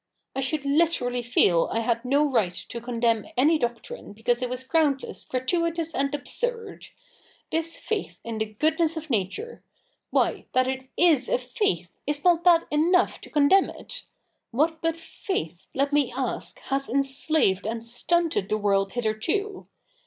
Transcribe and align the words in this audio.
I 0.35 0.39
should 0.39 0.65
literally 0.65 1.21
feel 1.21 1.69
I 1.71 1.81
had 1.81 2.03
no 2.03 2.27
right 2.27 2.55
to 2.69 2.81
condemn 2.81 3.27
any 3.37 3.59
doctrine 3.59 4.13
because 4.13 4.41
it 4.41 4.49
was 4.49 4.63
groundless, 4.63 5.25
gratuitous, 5.25 5.93
and 5.93 6.15
absurd. 6.15 6.87
This 7.51 7.77
faith 7.77 8.17
in 8.23 8.39
the 8.39 8.45
goodness 8.47 8.97
of 8.97 9.11
Nature— 9.11 9.63
why. 10.09 10.47
that 10.53 10.67
it 10.67 10.89
/s 10.97 11.31
a 11.31 11.37
faith, 11.37 11.99
is 12.07 12.23
not 12.23 12.43
that 12.45 12.65
enough 12.71 13.21
to 13.21 13.29
condemn 13.29 13.69
it? 13.69 14.05
What 14.49 14.81
but 14.81 14.97
faith, 14.97 15.67
let 15.75 15.93
me 15.93 16.11
ask, 16.11 16.57
has 16.61 16.89
enslaved 16.89 17.67
and 17.67 17.85
stunted 17.85 18.49
the 18.49 18.57
world 18.57 18.93
hitherto 18.93 19.67